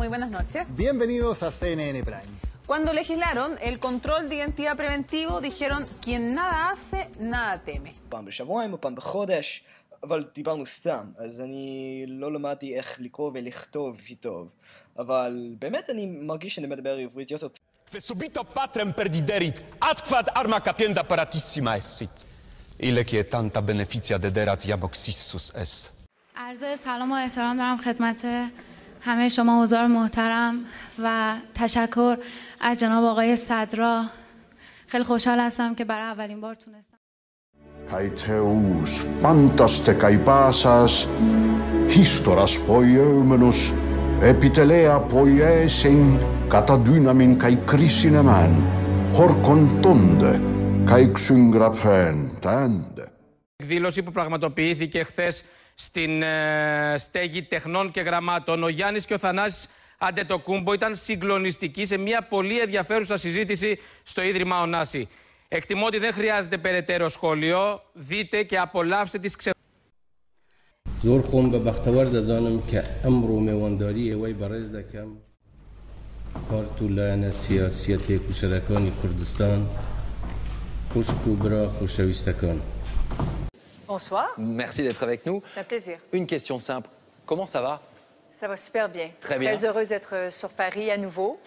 [0.00, 0.66] Muy buenas noches.
[0.74, 2.32] Bienvenidos a CNN Prime.
[2.66, 7.92] Cuando legislaron el control de identidad preventivo, dijeron quien nada hace, nada teme.
[8.08, 9.62] פעם בשבועיים או פעם בחודש,
[10.02, 14.50] אבל דיברנו סתם, אז אני לא למדתי איך לקרוא ולכתוב טוב.
[14.98, 17.48] אבל באמת אני מרגיש שאני מדבר עברית יותר
[17.92, 22.26] Che subito patrem perdiderit, adquad arma capienda paratissima essit.
[22.78, 25.90] Ile che tanta beneficia dederat iaboxissus est.
[26.36, 28.26] عرض سلام و احترام دارم خدمت
[29.00, 30.64] همه شما حضار محترم
[31.02, 32.16] و تشکر
[32.60, 34.04] از جناب آقای صدرا
[34.86, 36.96] خیلی خوشحال هستم که برای اولین بار تونستم
[37.90, 40.94] Kai teus pantaste kai pasas,
[41.96, 43.60] historas poieumenus,
[44.30, 48.52] epitelea poiesin, kata dynamin kai krisinämän,
[49.18, 50.32] horkon tonde,
[50.90, 53.06] kai xyngraphen tände.
[53.56, 55.32] εκδήλωση που πραγματοποιήθηκε χθε
[55.74, 58.62] στην ε, στέγη τεχνών και γραμμάτων.
[58.62, 64.62] Ο Γιάννης και ο Θανάσης Αντετοκούμπο ήταν συγκλονιστικοί σε μια πολύ ενδιαφέρουσα συζήτηση στο Ίδρυμα
[64.62, 65.08] Ωνάση.
[65.48, 67.82] Εκτιμώ ότι δεν χρειάζεται περαιτέρω σχόλιο.
[67.92, 69.50] Δείτε και απολαύστε τις ξε...
[71.06, 75.10] زۆر خۆم بە بەختەوەەر دەزانم کە ئەمڕۆ میێوەنداری ئەوەی بەڕێز دەکەم
[76.48, 79.60] پارت و لایەنە سیاسیە تێکوشەرەکانی کوردستان
[80.90, 82.58] خوشک و برا خۆشەویستەکان.
[83.91, 85.43] Bonsoir, Merci d'être avec nous.
[85.53, 85.97] c'est un plaisir.
[86.13, 86.89] Une question simple.
[87.25, 87.81] Comment ça va?
[88.29, 89.09] Ça va super bien.
[89.19, 89.53] Très bien.
[89.65, 91.37] heureuse d'être euh, sur Paris à nouveau.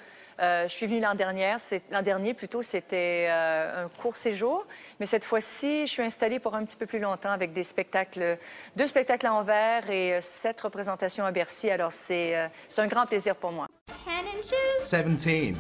[0.40, 1.54] Euh, je suis venue l'an dernier,
[1.90, 4.66] l'an dernier plutôt, c'était euh, un court séjour,
[5.00, 8.36] mais cette fois-ci, je suis installée pour un petit peu plus longtemps avec des spectacles,
[8.76, 11.70] deux spectacles à Anvers et euh, sept représentations à Bercy.
[11.70, 13.68] Alors c'est euh, c'est un grand plaisir pour moi.
[13.88, 15.54] 17.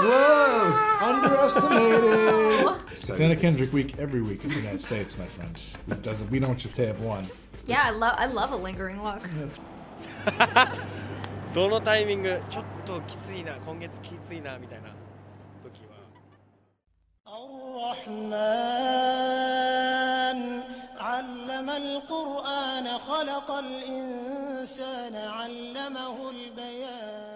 [0.00, 0.72] Whoa!
[1.02, 2.04] Underestimated.
[2.92, 5.74] It's Anna Kendrick week every week in the United States, my friends.
[5.88, 6.30] It doesn't.
[6.30, 7.26] We don't just have one.
[7.66, 9.22] Yeah, I love I love a lingering look.
[11.54, 14.88] どのタイミングちょっときついな今月きついなみたいな
[15.62, 15.94] 時は
[19.64, 20.62] الرحمن
[20.98, 27.27] علم القرآن خلق الإنسان علمه البيان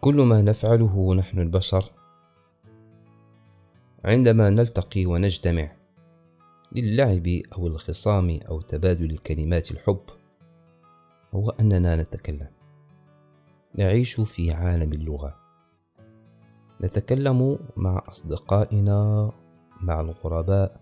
[0.00, 1.90] كل ما نفعله نحن البشر
[4.04, 5.72] عندما نلتقي ونجتمع
[6.72, 10.02] للعب أو الخصام أو تبادل كلمات الحب
[11.34, 12.50] هو أننا نتكلم.
[13.74, 15.36] نعيش في عالم اللغة.
[16.80, 19.32] نتكلم مع أصدقائنا
[19.80, 20.80] مع الغرباء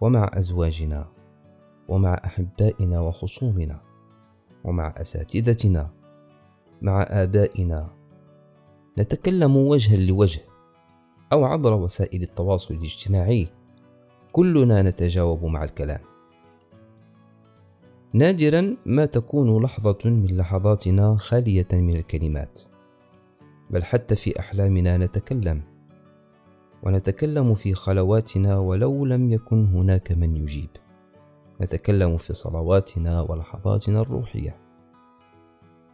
[0.00, 1.17] ومع أزواجنا.
[1.88, 3.80] ومع أحبائنا وخصومنا
[4.64, 5.90] ومع أساتذتنا
[6.82, 7.90] مع آبائنا.
[8.98, 10.40] نتكلم وجها لوجه
[11.32, 13.48] أو عبر وسائل التواصل الاجتماعي.
[14.32, 16.00] كلنا نتجاوب مع الكلام.
[18.12, 22.60] نادرا ما تكون لحظة من لحظاتنا خالية من الكلمات
[23.70, 25.62] بل حتى في أحلامنا نتكلم.
[26.82, 30.70] ونتكلم في خلواتنا ولو لم يكن هناك من يجيب.
[31.62, 34.56] نتكلم في صلواتنا ولحظاتنا الروحية.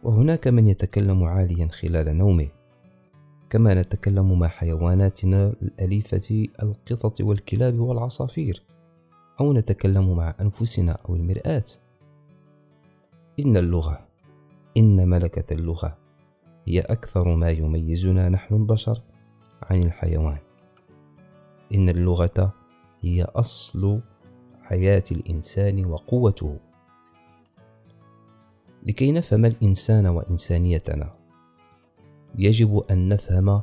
[0.03, 2.47] وهناك من يتكلم عاليا خلال نومه
[3.49, 8.63] كما نتكلم مع حيواناتنا الأليفة القطط والكلاب والعصافير
[9.39, 11.63] أو نتكلم مع أنفسنا أو المرآة.
[13.39, 14.07] إن اللغة
[14.77, 15.97] إن ملكة اللغة
[16.67, 19.01] هي أكثر ما يميزنا نحن البشر
[19.63, 20.39] عن الحيوان.
[21.73, 22.53] إن اللغة
[23.01, 24.01] هي أصل
[24.65, 26.59] حياة الإنسان وقوته.
[28.83, 31.15] لكي نفهم الإنسان وإنسانيتنا
[32.37, 33.61] يجب أن نفهم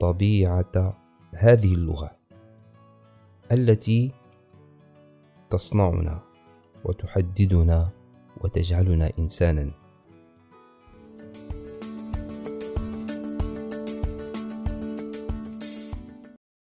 [0.00, 0.98] طبيعة
[1.34, 2.10] هذه اللغة
[3.52, 4.12] التي
[5.50, 6.22] تصنعنا
[6.84, 7.90] وتحددنا
[8.40, 9.70] وتجعلنا إنسانا.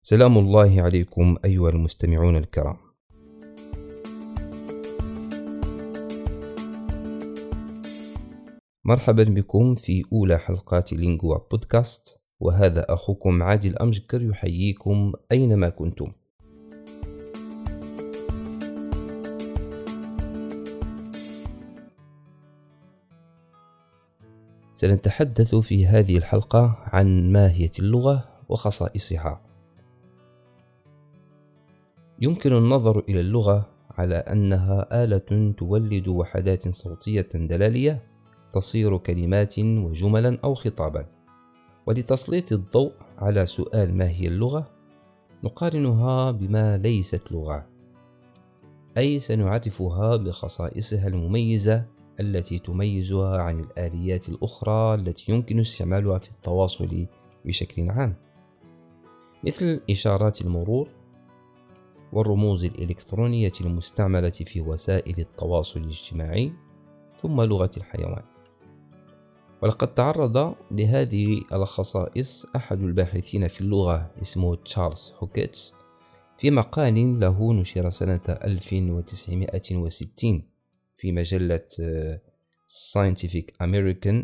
[0.01, 2.90] سلام الله عليكم أيها المستمعون الكرام.
[8.91, 16.11] مرحبا بكم في أولى حلقات لينجوا بودكاست وهذا أخوكم عادل أمجكر يحييكم أينما كنتم.
[24.73, 29.41] سنتحدث في هذه الحلقة عن ماهية اللغة وخصائصها.
[32.21, 38.10] يمكن النظر إلى اللغة على أنها آلة تولد وحدات صوتية دلالية
[38.53, 41.05] تصير كلمات وجملا أو خطابا.
[41.85, 44.69] ولتسليط الضوء على سؤال ما هي اللغة
[45.43, 47.67] نقارنها بما ليست لغة
[48.97, 51.85] أي سنعرفها بخصائصها المميزة
[52.19, 57.05] التي تميزها عن الآليات الأخرى التي يمكن استعمالها في التواصل
[57.45, 58.15] بشكل عام.
[59.43, 60.89] مثل إشارات المرور
[62.13, 66.53] والرموز الإلكترونية المستعملة في وسائل التواصل الاجتماعي
[67.21, 68.30] ثم لغة الحيوان.
[69.61, 75.73] ولقد تعرض لهذه الخصائص أحد الباحثين في اللغة اسمه تشارلز هوكيت
[76.37, 80.43] في مقال له نشر سنة 1960
[80.95, 81.67] في مجلة
[82.67, 84.15] Scientific American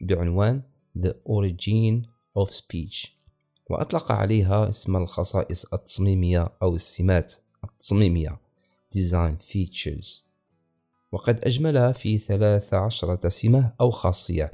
[0.00, 0.62] بعنوان
[0.98, 2.06] The Origin
[2.38, 3.10] of Speech.
[3.70, 7.34] وأطلق عليها اسم الخصائص التصميمية أو السمات
[7.64, 8.40] التصميمية
[8.96, 10.25] Design Features.
[11.16, 14.50] وقد أجملها في ثلاث عشرة سمة أو خاصية.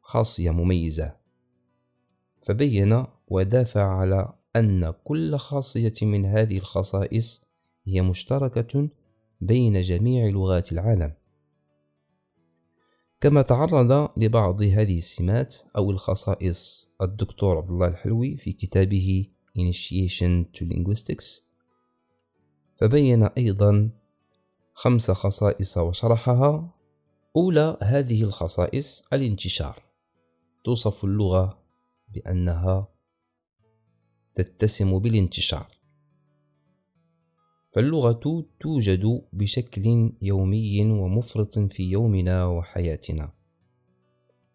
[0.00, 1.16] خاصية مميزة.
[2.42, 7.44] فبين ودافع على أن كل خاصية من هذه الخصائص
[7.86, 8.88] هي مشتركة
[9.40, 11.12] بين جميع لغات العالم.
[13.20, 19.26] كما تعرض لبعض هذه السمات أو الخصائص الدكتور عبد الله الحلوي في كتابه
[19.58, 21.42] Initiation to Linguistics
[22.76, 23.90] فبين أيضا
[24.74, 26.74] خمس خصائص وشرحها.
[27.36, 29.82] أولى هذه الخصائص الانتشار.
[30.64, 31.58] توصف اللغة
[32.08, 32.88] بأنها
[34.34, 35.66] تتسم بالانتشار.
[37.68, 43.32] فاللغة توجد بشكل يومي ومفرط في يومنا وحياتنا.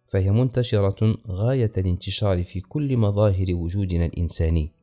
[0.08, 4.79] فهي منتشرة غاية الانتشار في كل مظاهر وجودنا الإنساني.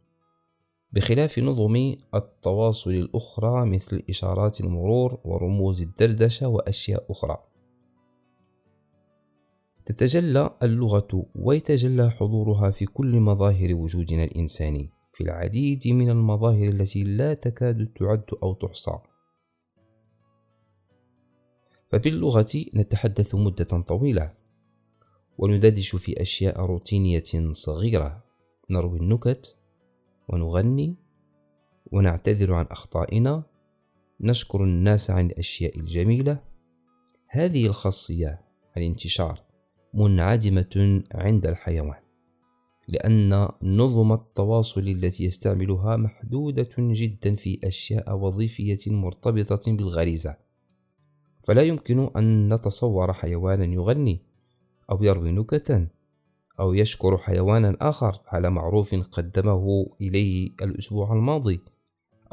[0.93, 7.37] بخلاف نظم التواصل الأخرى مثل إشارات المرور ورموز الدردشة وأشياء أخرى.
[9.85, 14.91] تتجلى اللغة ويتجلى حضورها في كل مظاهر وجودنا الإنساني.
[15.13, 18.99] في العديد من المظاهر التي لا تكاد تعد أو تحصى.
[21.89, 24.35] فباللغة نتحدث مدة طويلة
[25.39, 28.25] وندردش في أشياء روتينية صغيرة.
[28.71, 29.57] نروي النكت
[30.29, 30.97] ونغني
[31.93, 33.43] ونعتذر عن أخطائنا
[34.21, 36.43] نشكر الناس عن الأشياء الجميلة.
[37.29, 38.41] هذه الخاصية
[38.77, 39.43] الانتشار
[39.95, 42.01] منعدمة عند الحيوان
[42.89, 50.37] لأن نظم التواصل التي يستعملها محدودة جدا في أشياء وظيفية مرتبطة بالغريزة.
[51.45, 54.21] فلا يمكن أن نتصور حيوانا يغني
[54.91, 55.89] أو يروي نكتا.
[56.61, 61.61] أو يشكر حيوانا آخر على معروف قدمه إليه الأسبوع الماضي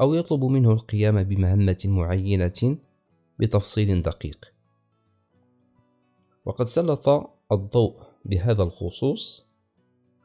[0.00, 2.78] أو يطلب منه القيام بمهمة معينة
[3.38, 4.54] بتفصيل دقيق.
[6.44, 9.46] وقد سلط الضوء بهذا الخصوص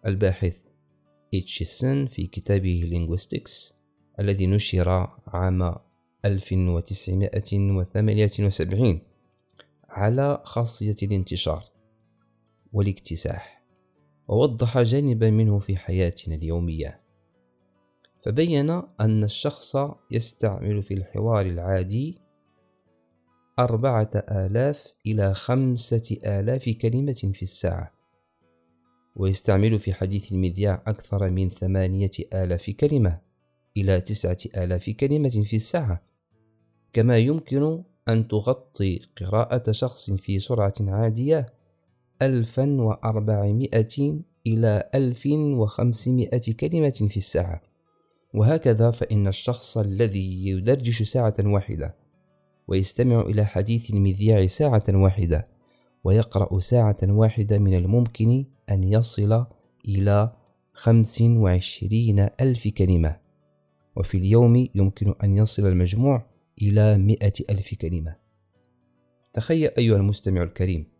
[0.05, 0.57] الباحث
[1.33, 3.73] إتشيسن في كتابه Linguistics
[4.19, 4.89] الذي نشر
[5.27, 5.75] عام
[6.25, 9.01] 1978
[9.89, 11.63] على خاصية الانتشار
[12.73, 13.58] والاكتساح.
[14.29, 17.01] ووضح جانبا منه في حياتنا اليومية.
[18.21, 18.69] فبين
[19.01, 19.77] أن الشخص
[20.11, 22.17] يستعمل في الحوار العادي
[23.59, 27.93] أربعة آلاف إلى خمسة آلاف كلمة في الساعة
[29.15, 33.19] ويستعمل في حديث المذياع أكثر من ثمانية آلاف كلمة
[33.77, 36.03] إلى تسعة آلاف كلمة في الساعة.
[36.93, 41.58] كما يمكن أن تغطي قراءة شخص في سرعة عادية
[42.21, 47.61] ألفا وأربعمائة إلى ألف وخمسمائة كلمة في الساعة.
[48.33, 51.95] وهكذا فإن الشخص الذي يدرجش ساعة واحدة
[52.67, 55.47] ويستمع إلى حديث المذياع ساعة واحدة
[56.03, 59.45] ويقرأ ساعة واحدة من الممكن أن يصل
[59.87, 60.31] إلى
[60.73, 63.19] خمس وعشرين ألف كلمة.
[63.95, 66.25] وفي اليوم يمكن أن يصل المجموع
[66.61, 68.15] إلى مئة ألف كلمة.
[69.33, 70.98] تخيل أيها المستمع الكريم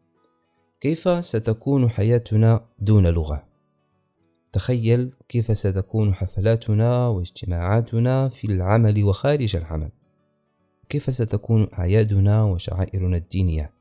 [0.82, 3.48] كيف ستكون حياتنا دون لغة؟
[4.54, 9.92] تخيل كيف ستكون حفلاتنا واجتماعاتنا في العمل وخارج العمل.
[10.90, 13.74] كيف ستكون أعيادنا وشعائرنا الدينية؟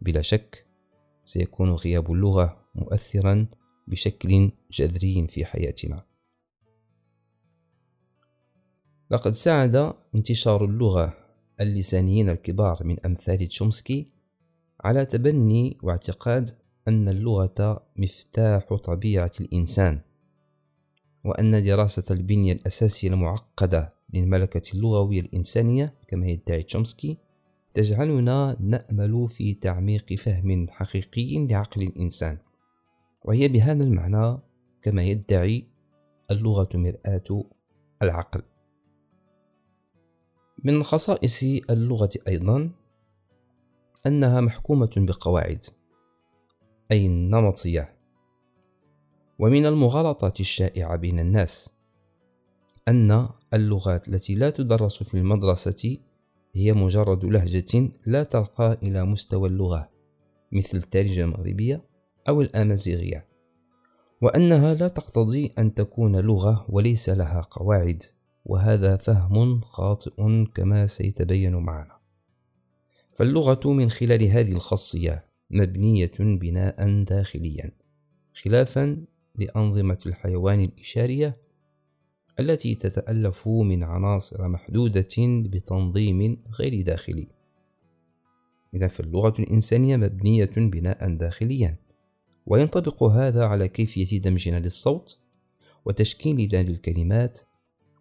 [0.00, 0.66] بلا شك
[1.24, 3.46] سيكون غياب اللغة مؤثرا
[3.88, 6.04] بشكل جذري في حياتنا.
[9.10, 11.14] لقد ساعد انتشار اللغة
[11.60, 14.13] اللسانيين الكبار من أمثال تشومسكي
[14.84, 16.50] على تبني واعتقاد
[16.88, 20.00] أن اللغة مفتاح طبيعة الإنسان
[21.24, 27.18] وأن دراسة البنية الأساسية المعقدة للملكة اللغوية الإنسانية كما يدعي تشومسكي
[27.74, 32.38] تجعلنا نأمل في تعميق فهم حقيقي لعقل الإنسان.
[33.24, 34.38] وهي بهذا المعنى
[34.82, 35.64] كما يدعي
[36.30, 37.44] اللغة مرآة
[38.02, 38.42] العقل.
[40.64, 42.70] من خصائص اللغة أيضا
[44.06, 45.64] أنها محكومة بقواعد.
[46.90, 47.94] أي النمطية.
[49.38, 51.70] ومن المغالطات الشائعة بين الناس
[52.88, 55.98] أن اللغات التي لا تدرس في المدرسة
[56.54, 59.90] هي مجرد لهجة لا ترقى إلى مستوى اللغة
[60.52, 61.84] مثل التاريخ المغربية
[62.28, 63.26] أو الأمازيغية.
[64.22, 68.02] وأنها لا تقتضي أن تكون لغة وليس لها قواعد
[68.44, 72.03] وهذا فهم خاطئ كما سيتبين معنا.
[73.14, 77.70] فاللغة من خلال هذه الخاصية مبنية بناء داخليا
[78.34, 79.04] خلافا
[79.36, 81.36] لأنظمة الحيوان الإشارية
[82.40, 87.28] التي تتألف من عناصر محدودة بتنظيم غير داخلي.
[88.74, 91.76] إذا فاللغة الإنسانية مبنية بناء داخليا
[92.46, 95.18] وينطبق هذا على كيفية دمجنا للصوت
[95.84, 97.40] وتشكيلنا للكلمات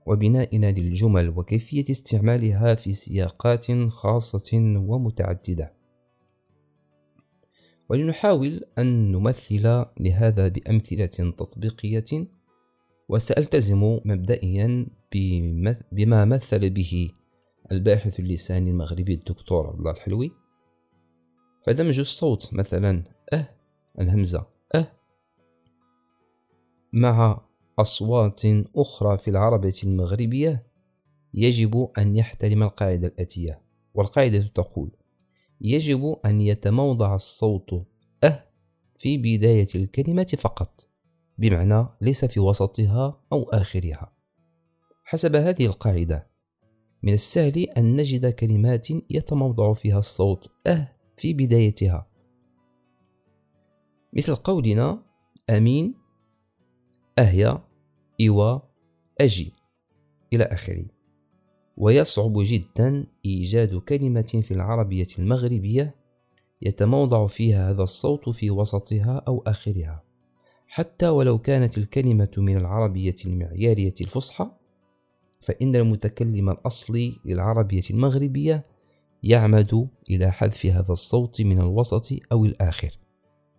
[0.06, 5.74] وبنائنا للجمل وكيفية استعمالها في سياقات خاصة ومتعددة.
[7.90, 12.28] ولنحاول أن نمثل لهذا بأمثلة تطبيقية
[13.10, 14.88] وسألتزم مبدئيا
[15.92, 17.10] بما مثل به
[17.72, 20.32] الباحث اللساني المغربي الدكتور عبد الله الحلوي.
[21.66, 23.50] فدمج الصوت مثلا أه
[24.00, 24.46] الهمزة
[24.76, 24.92] أه
[26.94, 27.42] مع
[27.80, 28.42] أصوات
[28.76, 30.68] أخرى في العربية المغربية
[31.34, 33.62] يجب أن يحترم القاعدة الآتية
[33.94, 34.92] والقاعدة تقول
[35.62, 37.74] يجب أن يتموضع الصوت
[38.24, 38.44] أه
[38.98, 40.90] في بداية الكلمة فقط
[41.38, 44.14] بمعنى ليس في وسطها أو آخرها.
[45.04, 46.28] حسب هذه القاعدة
[47.04, 52.08] من السهل أن نجد كلمات يتموضع فيها الصوت أه في بدايتها.
[54.14, 55.04] مثل قولنا
[55.50, 56.03] أمين
[57.20, 57.64] أهيا
[58.20, 58.60] إيوا
[59.22, 59.54] أجي.
[60.34, 60.86] إلى آخره.
[61.78, 65.96] ويصعب جدا إيجاد كلمة في العربية المغربية
[66.62, 70.04] يتموضع فيها هذا الصوت في وسطها أو آخرها.
[70.68, 74.52] حتى ولو كانت الكلمة من العربية المعيارية الفصحى
[75.42, 78.66] فإن المتكلم الأصلي للعربية المغربية
[79.24, 83.00] يعمد إلى حذف هذا الصوت من الوسط أو الآخر.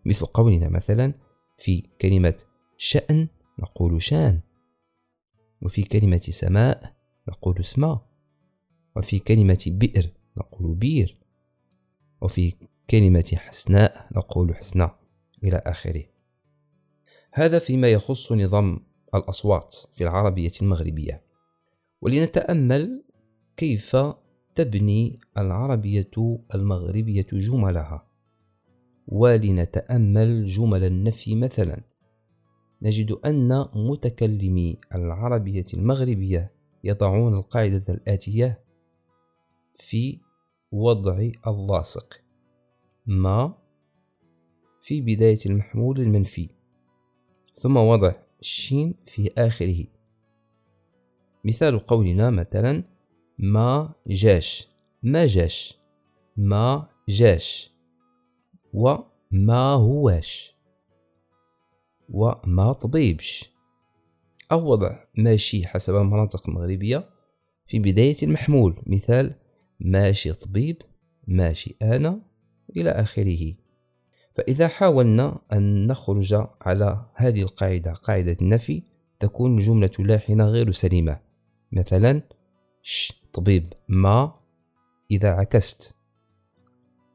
[0.04, 1.14] مثل قولنا مثلا
[1.58, 2.36] في كلمة
[2.76, 4.40] شأن نقول شان.
[5.62, 6.94] وفي كلمة سماء
[7.28, 8.00] نقول سما
[8.96, 11.18] وفي كلمة بئر نقول بير
[12.20, 12.52] وفي
[12.90, 15.04] كلمة حسناء نقول حسناء.
[15.44, 16.04] إلى آخره.
[17.32, 18.80] هذا فيما يخص نظام
[19.14, 21.22] الأصوات في العربية المغربية.
[22.00, 23.04] ولنتأمل
[23.56, 23.96] كيف
[24.54, 26.10] تبني العربية
[26.54, 28.06] المغربية جملها.
[29.06, 31.93] ولنتأمل جمل النفي مثلا.
[32.84, 36.52] نجد أن متكلمي العربية المغربية
[36.84, 38.64] يضعون القاعدة الآتية
[39.74, 40.20] في
[40.72, 42.20] وضع اللاصق.
[43.06, 43.54] ما؟
[44.80, 46.48] في بداية المحمول المنفي.
[47.54, 49.84] ثم وضع الشين في آخره.
[51.44, 52.84] مثال قولنا مثلا
[53.38, 54.68] ما جاش.
[55.02, 55.78] ما جاش.
[56.36, 57.72] ما جاش.
[58.72, 60.53] وما هواش.
[62.08, 63.50] وما طبيبش
[64.52, 67.08] أو وضع ماشي حسب المناطق المغربية.
[67.66, 69.34] في بداية المحمول مثال
[69.80, 70.82] ماشي طبيب
[71.28, 72.20] ماشي أنا
[72.76, 73.54] إلى آخره.
[74.34, 78.82] فإذا حاولنا أن نخرج على هذه القاعدة قاعدة النفي
[79.20, 81.20] تكون الجملة لاحنة غير سليمة.
[81.72, 82.22] مثلا
[82.82, 84.34] ش طبيب ما
[85.10, 85.96] إذا عكست.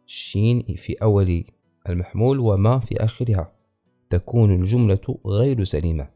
[0.06, 1.44] شين في أول
[1.90, 3.59] المحمول وما في آخرها.
[4.10, 6.10] تكون الجملة غير سليمة.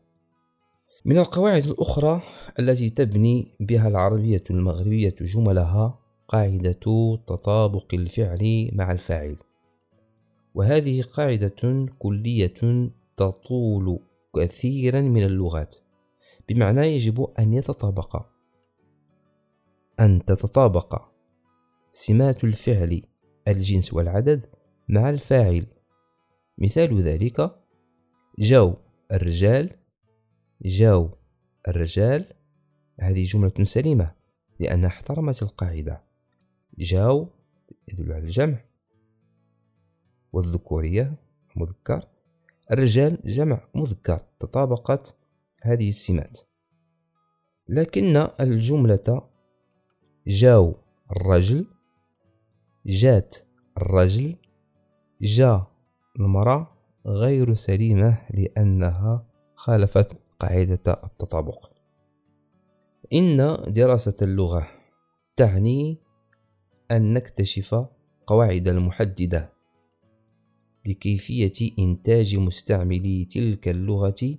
[1.06, 2.22] من القواعد الأخرى
[2.60, 6.80] التي تبني بها العربية المغربية جملها قاعدة
[7.28, 9.38] تطابق الفعل مع الفاعل.
[10.56, 14.00] وهذه قاعدة كلية تطول
[14.36, 15.76] كثيرا من اللغات
[16.50, 18.26] بمعنى يجب أن يتطابق.
[20.00, 21.02] أن تتطابق
[21.90, 23.02] سمات الفعل
[23.48, 24.46] الجنس والعدد
[24.90, 25.66] مع الفاعل.
[26.58, 27.63] مثال ذلك
[28.40, 28.76] جاو
[29.12, 29.76] الرجال
[30.62, 31.10] جاو
[31.68, 32.34] الرجال
[33.00, 34.16] هذه جملة سليمة
[34.60, 36.04] لأنها احترمت القاعدة.
[36.78, 37.30] جاو
[37.88, 38.66] يدل على الجمع.
[40.34, 41.16] والذكورية
[41.56, 42.08] مذكر.
[42.72, 45.18] الرجال جمع مذكر تطابقت
[45.62, 46.40] هذه السمات.
[47.68, 49.30] لكن الجملة
[50.28, 50.76] جاو
[51.12, 51.66] الرجل
[52.86, 53.38] جات
[53.78, 54.36] الرجل
[55.22, 55.72] جاء
[56.20, 56.73] المرأة
[57.06, 61.72] غير سليمة لأنها خالفت قاعدة التطابق.
[63.14, 64.68] إن دراسة اللغة
[65.36, 65.98] تعني
[66.92, 67.86] أن نكتشف
[68.28, 69.54] قواعد المحددة
[70.86, 74.38] لكيفية إنتاج مستعملي تلك اللغة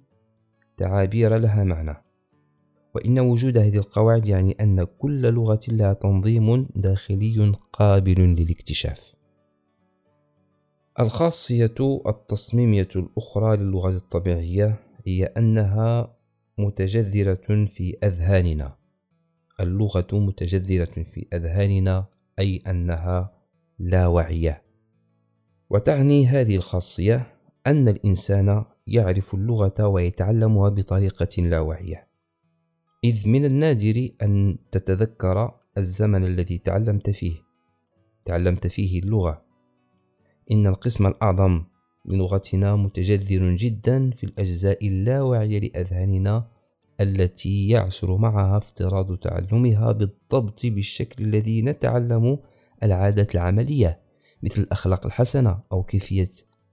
[0.76, 2.04] تعابير لها معنى.
[2.94, 9.13] وإن وجود هذه القواعد يعني أن كل لغة لها تنظيم داخلي قابل للاكتشاف.
[11.00, 11.74] الخاصية
[12.06, 16.16] التصميمية الأخرى للغة الطبيعية هي أنها
[16.58, 18.76] متجذرة في أذهاننا.
[19.60, 22.06] اللغة متجذرة في أذهاننا
[22.38, 23.32] أي أنها
[23.78, 24.62] لا وعية
[25.70, 27.26] وتعني هذه الخاصية
[27.66, 32.08] أن الإنسان يعرف اللغة ويتعلمها بطريقة لا واعية
[33.04, 37.34] إذ من النادر أن تتذكر الزمن الذي تعلمت فيه.
[38.24, 39.44] تعلمت فيه اللغة.
[40.50, 41.64] إن القسم الأعظم
[42.06, 46.48] للغتنا متجذر جدا في الأجزاء اللاواعية لأذهاننا
[47.00, 52.38] التي يعسر معها افتراض تعلمها بالضبط بالشكل الذي نتعلم
[52.82, 54.00] العادات العملية
[54.42, 56.30] مثل الأخلاق الحسنة أو كيفية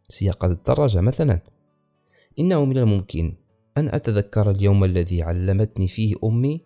[0.07, 1.41] سياقة الدراجة مثلا.
[2.39, 3.35] إنه من الممكن
[3.77, 6.65] أن أتذكر اليوم الذي علمتني فيه أمي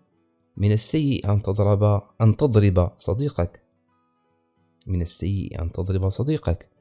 [0.57, 3.63] من السيء أن تضرب أن تضرب صديقك.
[4.87, 6.74] من السيء أن تضرب صديقك.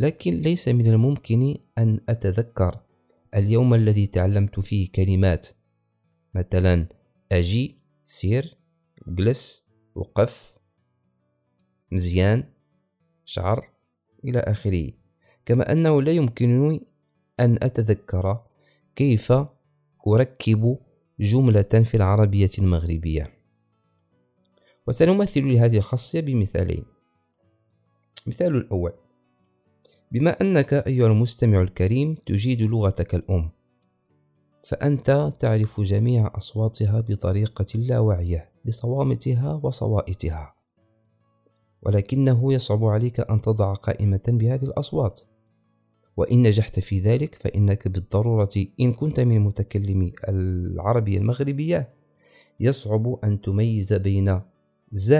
[0.00, 2.80] لكن ليس من الممكن أن أتذكر
[3.34, 5.48] اليوم الذي تعلمت فيه كلمات.
[6.34, 6.86] مثلا
[7.32, 8.56] أجي سير
[9.08, 9.64] جلس
[9.94, 10.58] وقف
[11.92, 12.44] مزيان
[13.24, 13.70] شعر
[14.24, 14.90] إلى آخره.
[15.46, 16.86] كما أنه لا يمكنني
[17.40, 18.40] أن أتذكر
[18.96, 19.32] كيف
[20.06, 20.78] أركب
[21.20, 23.34] جملة في العربية المغربية.
[24.86, 26.84] وسنمثل لهذه الخاصية بمثالين.
[28.26, 28.92] مثال الأول.
[30.12, 33.50] بما أنك أيها المستمع الكريم تجيد لغتك الأم
[34.64, 40.54] فأنت تعرف جميع أصواتها بطريقة لا واعية بصوامتها وصوائتها.
[41.82, 45.20] ولكنه يصعب عليك أن تضع قائمة بهذه الأصوات.
[46.16, 51.94] وإن نجحت في ذلك فإنك بالضرورة إن كنت من متكلمي العربية المغربية
[52.60, 54.40] يصعب أن تميز بين
[54.92, 55.14] ز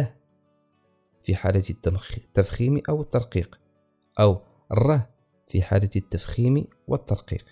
[1.22, 3.60] في حالة التفخيم أو الترقيق
[4.20, 5.00] أو ر
[5.48, 7.44] في حالة التفخيم والترقيق.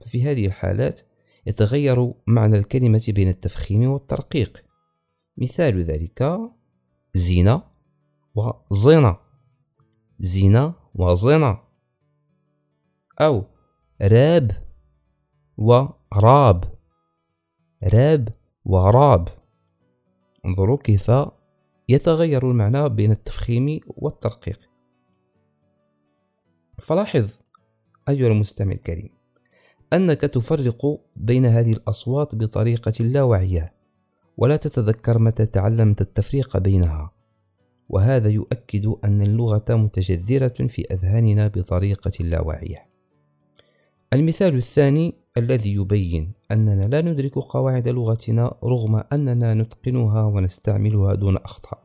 [0.00, 1.00] ففي هذه الحالات
[1.46, 4.64] يتغير معنى الكلمة بين التفخيم والترقيق.
[5.36, 6.40] مثال ذلك
[7.14, 7.62] زينة
[8.70, 9.20] وزنا
[10.18, 11.64] زينة وزنا
[13.20, 13.44] أو
[14.02, 14.50] راب
[15.56, 16.78] وراب.
[17.84, 18.28] راب
[18.64, 19.28] وراب.
[20.46, 21.10] انظروا كيف
[21.88, 24.67] يتغير المعنى بين التفخيم والترقيق.
[26.78, 27.30] فلاحظ
[28.08, 29.10] أيها المستمع الكريم
[29.92, 33.72] أنك تفرق بين هذه الأصوات بطريقة لا واعية
[34.36, 37.10] ولا تتذكر متى تعلمت التفريق بينها.
[37.88, 42.86] وهذا يؤكد أن اللغة متجذرة في أذهاننا بطريقة لا واعية.
[44.12, 51.82] المثال الثاني الذي يبين أننا لا ندرك قواعد لغتنا رغم أننا نتقنها ونستعملها دون أخطاء.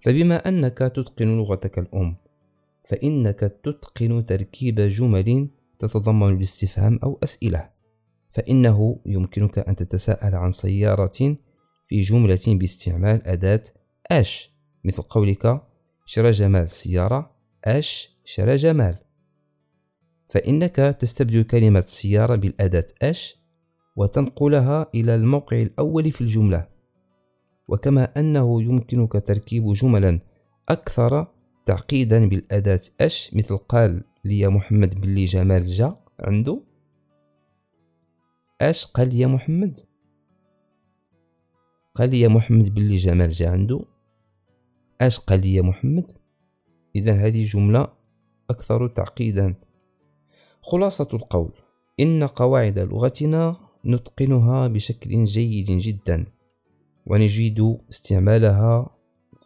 [0.00, 2.16] فبما أنك تتقن لغتك الأم
[2.86, 7.70] فإنك تتقن تركيب جمل تتضمن الاستفهام أو أسئلة.
[8.30, 11.36] فإنه يمكنك أن تتساءل عن سيارة
[11.86, 13.62] في جملة باستعمال أداة
[14.10, 14.50] أش
[14.84, 15.62] مثل قولك
[16.06, 17.30] شرى جمال السيارة
[17.64, 18.98] أش شرى جمال
[20.28, 23.36] فإنك تستبدل كلمة سيارة بالأداة أش
[23.96, 26.68] وتنقلها إلى الموقع الأول في الجملة.
[27.68, 30.20] وكما أنه يمكنك تركيب جملا
[30.68, 31.26] أكثر
[31.66, 32.80] تعقيدا بالأداة.
[33.00, 36.62] أش مثل قال لي محمد بلي جمال جا عنده؟
[38.60, 39.78] أش قال لي محمد؟
[41.94, 43.80] قال لي محمد بلي جمال جا عنده.
[45.00, 46.12] أش قال لي محمد؟
[46.96, 47.88] إذا هذه جملة
[48.50, 49.54] أكثر تعقيدا.
[50.60, 51.52] خلاصة القول
[52.00, 56.26] إن قواعد لغتنا نتقنها بشكل جيد جدا
[57.06, 58.90] ونجيد استعمالها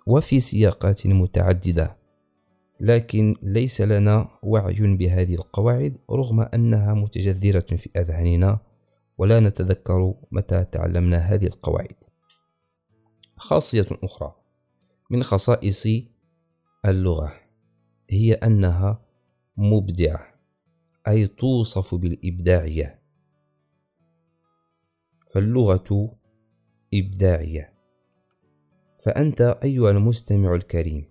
[0.07, 2.00] وفي سياقات متعددة.
[2.81, 8.59] لكن ليس لنا وعي بهذه القواعد رغم أنها متجذرة في أذهاننا
[9.19, 12.05] ولا نتذكر متى تعلمنا هذه القواعد.
[13.37, 14.35] خاصية أخرى
[15.11, 15.87] من خصائص
[16.85, 17.33] اللغة
[18.11, 19.03] هي أنها
[19.57, 20.35] مبدعة
[21.09, 23.01] أي توصف بالإبداعية.
[25.35, 26.17] فاللغة
[26.95, 27.75] إبداعية.
[29.05, 31.10] فأنت أيها المستمع الكريم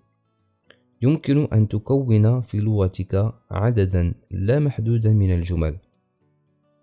[1.01, 5.77] يمكن أن تكون في لغتك عددا لا محدودا من الجمل.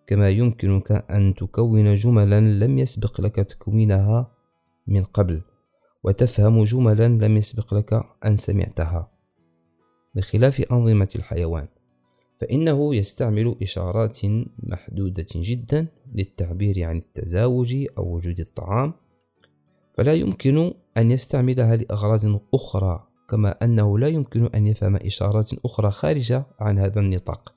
[0.07, 4.33] كما يمكنك أن تكون جملا لم يسبق لك تكوينها
[4.87, 5.43] من قبل
[6.05, 9.11] وتفهم جملا لم يسبق لك أن سمعتها.
[10.15, 11.69] بخلاف أنظمة الحيوان
[12.41, 14.19] فإنه يستعمل إشارات
[14.59, 18.93] محدودة جدا للتعبير عن التزاوج أو وجود الطعام.
[19.95, 23.06] فلا يمكن أن يستعملها لأغراض أخرى.
[23.29, 27.55] كما أنه لا يمكن أن يفهم إشارات أخرى خارجة عن هذا النطاق.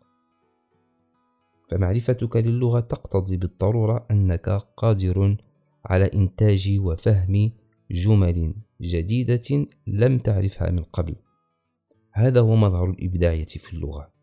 [1.70, 5.38] فمعرفتك للغة تقتضي بالضرورة أنك قادر
[5.86, 7.52] على إنتاج وفهم
[7.92, 11.16] جمل جديدة لم تعرفها من قبل.
[12.12, 14.20] هذا هو مظهر الإبداعية في اللغة.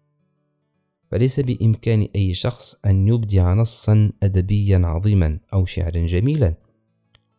[1.11, 6.55] فليس بإمكان أي شخص أن يبدع نصا أدبيا عظيما أو شعرا جميلا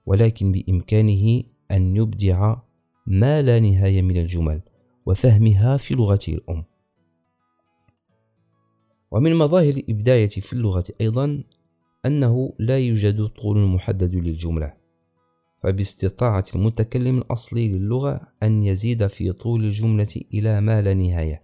[0.06, 2.56] ولكن بإمكانه أن يبدع
[3.08, 4.62] ما لا نهاية من الجمل
[5.06, 6.64] وفهمها في لغته الأم.
[9.12, 11.44] ومن مظاهر الإبداعية في اللغة أيضا
[12.06, 14.74] أنه لا يوجد طول محدد للجملة
[15.64, 21.42] فباستطاعة المتكلم الأصلي للغة أن يزيد في طول الجملة إلى ما لا نهاية.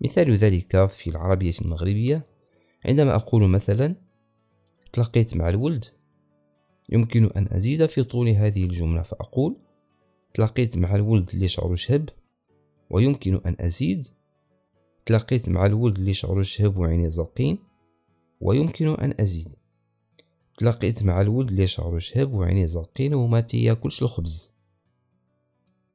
[0.00, 2.26] مثال ذلك في العربية المغربية
[2.86, 3.94] عندما أقول مثلا
[4.92, 5.84] تلقيت مع الولد
[6.88, 9.56] يمكن أن أزيد في طول هذه الجملة فأقول
[10.34, 12.08] تلقيت مع الولد اللي شعره شهب
[12.90, 14.08] ويمكن أن أزيد.
[15.06, 17.58] تلاقيت مع الولد اللي شعره شهب وعينيه زرقين
[18.40, 19.56] ويمكن أن أزيد.
[20.58, 24.54] تلاقيت مع الولد اللي شعره شهب وعينيه زرقين وما تياكلش الخبز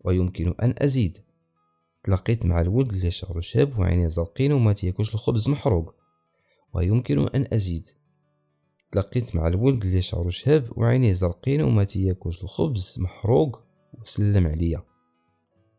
[0.05, 1.17] ويمكن أن أزيد.
[2.03, 5.95] تلاقيت مع الولد اللي شعره شهب وعينيه زرقين وما تياكلش الخبز محروق
[6.73, 7.89] ويمكن أن أزيد.
[8.91, 13.68] تلاقيت مع الولد اللي شعره شهب وعينيه زرقين وما تياكلش الخبز محروق
[14.01, 14.83] وسلم عليا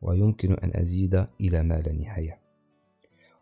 [0.02, 2.40] ويمكن أن أزيد إلى ما لا نهاية.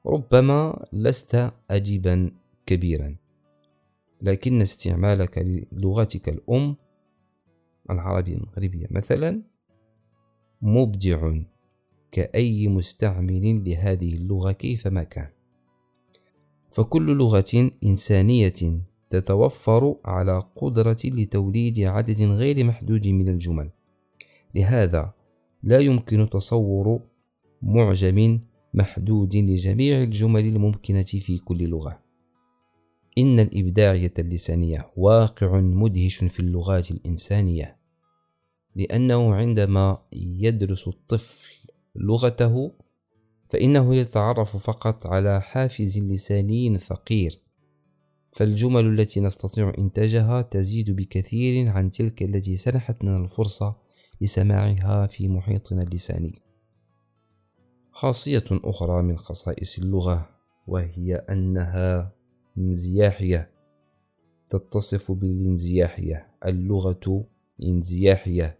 [0.07, 2.31] ربما لست أديبا
[2.67, 3.17] كبيرا
[4.23, 5.39] لكن استعمالك
[5.73, 6.77] للغتك الأم
[7.91, 9.43] العربية المغربية مثلا
[10.63, 11.33] مبدع
[12.13, 15.29] كأي مستعمل لهذه اللغة كيفما كان.
[16.71, 23.71] فكل لغة إنسانية تتوفر على قدرة لتوليد عدد غير محدود من الجمل.
[24.59, 25.15] لهذا
[25.63, 27.01] لا يمكن تصور
[27.63, 28.41] معجم
[28.75, 32.09] محدود لجميع الجمل الممكنة في كل لغة.
[33.19, 37.79] إن الإبداعية اللسانية واقع مدهش في اللغات الإنسانية
[38.77, 41.53] لأنه عندما يدرس الطفل
[41.97, 42.73] لغته
[43.51, 47.41] فإنه يتعرف فقط على حافز لساني فقير
[48.33, 53.77] فالجمل التي نستطيع إنتاجها تزيد بكثير عن تلك التي سنحت لنا الفرصة
[54.21, 56.43] لسماعها في محيطنا اللساني.
[57.91, 60.29] خاصية أخرى من خصائص اللغة
[60.67, 62.13] وهي أنها
[62.59, 63.51] انزياحية.
[64.49, 67.27] تتصف بالانزياحية اللغة
[67.63, 68.59] انزياحية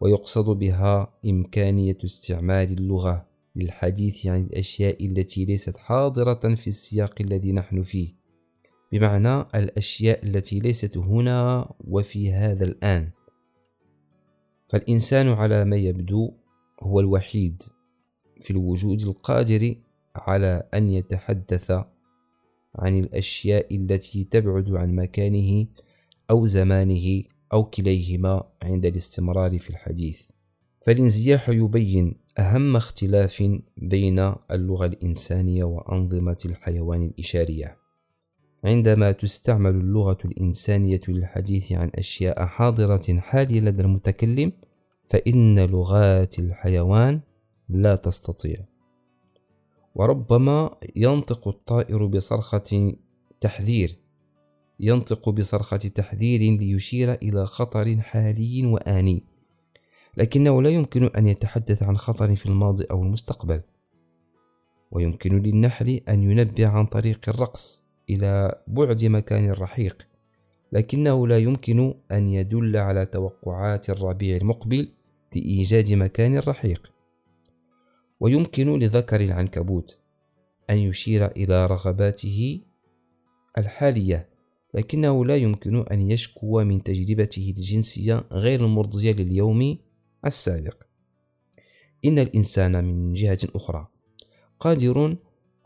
[0.00, 7.82] ويقصد بها إمكانية استعمال اللغة للحديث عن الأشياء التي ليست حاضرة في السياق الذي نحن
[7.82, 8.14] فيه.
[8.92, 13.10] بمعنى الأشياء التي ليست هنا وفي هذا الآن.
[14.68, 16.32] فالإنسان على ما يبدو
[16.82, 17.62] هو الوحيد
[18.40, 19.74] في الوجود القادر
[20.16, 21.70] على أن يتحدث
[22.74, 25.66] عن الأشياء التي تبعد عن مكانه
[26.30, 30.22] أو زمانه أو كليهما عند الاستمرار في الحديث.
[30.80, 34.18] فالانزياح يبين أهم اختلاف بين
[34.50, 37.77] اللغة الإنسانية وأنظمة الحيوان الإشارية.
[38.64, 44.52] عندما تستعمل اللغة الإنسانية للحديث عن أشياء حاضرة حالية لدى المتكلم
[45.08, 47.20] فإن لغات الحيوان
[47.68, 48.56] لا تستطيع.
[49.94, 52.94] وربما ينطق الطائر بصرخة
[53.40, 53.98] تحذير
[54.80, 59.22] ينطق بصرخة تحذير ليشير إلى خطر حالي وآني.
[60.16, 63.62] لكنه لا يمكن أن يتحدث عن خطر في الماضي أو المستقبل.
[64.90, 67.87] ويمكن للنحل أن ينبه عن طريق الرقص.
[68.10, 70.06] إلى بعد مكان رحيق
[70.72, 74.88] لكنه لا يمكن أن يدل على توقعات الربيع المقبل
[75.34, 76.92] لإيجاد مكان رحيق.
[78.20, 80.00] ويمكن لذكر العنكبوت
[80.70, 82.60] أن يشير إلى رغباته
[83.58, 84.28] الحالية
[84.74, 89.78] لكنه لا يمكن أن يشكو من تجربته الجنسية غير المرضية لليوم
[90.26, 90.82] السابق.
[92.04, 93.88] إن الإنسان من جهة أخرى
[94.60, 95.16] قادر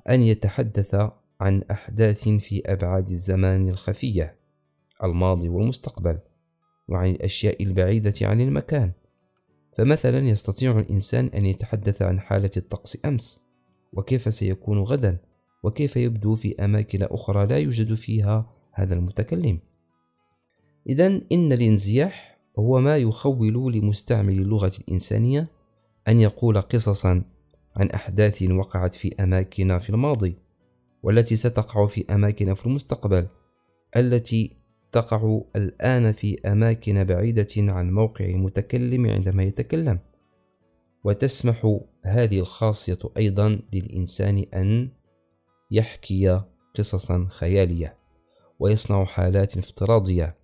[0.08, 1.10] أن يتحدث
[1.42, 4.36] عن أحداث في أبعاد الزمان الخفية
[5.04, 6.18] الماضي والمستقبل
[6.88, 8.92] وعن الأشياء البعيدة عن المكان.
[9.76, 13.40] فمثلا يستطيع الإنسان أن يتحدث عن حالة الطقس أمس
[13.92, 15.18] وكيف سيكون غدا
[15.62, 19.58] وكيف يبدو في أماكن أخرى لا يوجد فيها هذا المتكلم.
[20.88, 25.48] إذا إن الانزياح هو ما يخول لمستعمل اللغة الإنسانية
[26.08, 27.24] أن يقول قصصا
[27.76, 30.42] عن أحداث وقعت في أماكن في الماضي.
[31.02, 33.26] والتي ستقع في أماكن في المستقبل
[33.96, 34.56] التي
[34.92, 39.98] تقع الآن في أماكن بعيدة عن موقع المتكلم عندما يتكلم
[41.04, 44.90] وتسمح هذه الخاصية أيضا للإنسان أن
[45.70, 46.42] يحكي
[46.74, 47.98] قصصا خيالية
[48.58, 50.36] ويصنع حالات افتراضية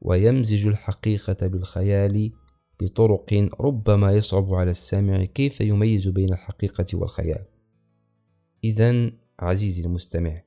[0.00, 2.32] ويمزج الحقيقة بالخيال
[2.80, 7.44] بطرق ربما يصعب على السامع كيف يميز بين الحقيقة والخيال.
[8.64, 10.42] إذا عزيزي المستمع،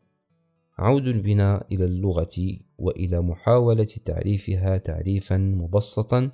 [0.78, 6.32] عود بنا إلى اللغة وإلى محاولة تعريفها تعريفا مبسطا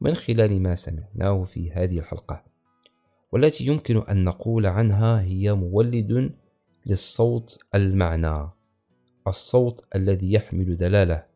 [0.00, 2.44] من خلال ما سمعناه في هذه الحلقة،
[3.32, 6.34] والتي يمكن أن نقول عنها هي مولد
[6.86, 8.48] للصوت المعنى،
[9.26, 11.26] الصوت الذي يحمل دلالة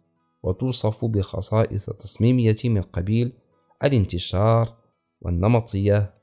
[0.42, 3.32] وتوصف بخصائص تصميمية من قبيل
[3.84, 4.76] الانتشار
[5.20, 6.14] والنمطية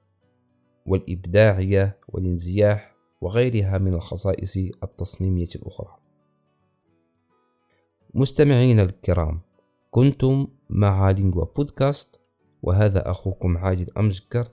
[0.86, 2.95] والإبداعية والانزياح
[3.26, 5.98] وغيرها من الخصائص التصميمية الأخرى.
[8.14, 9.42] مستمعين الكرام،
[9.92, 12.22] كنتم مع لينجوا بودكاست
[12.64, 14.48] وهذا أخوكم عادل أمجكر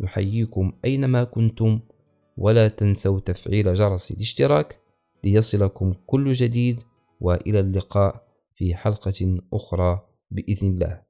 [0.00, 1.80] يحييكم أينما كنتم
[2.36, 4.80] ولا تنسوا تفعيل جرس الاشتراك
[5.24, 6.82] ليصلكم كل جديد
[7.20, 11.02] وإلى اللقاء في حلقة أخرى بإذن الله